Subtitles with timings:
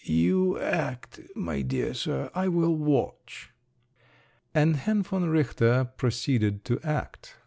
[0.03, 3.51] "You act, my dear sir; I will watch…."
[4.51, 7.35] And Herr von Richter proceeded to act.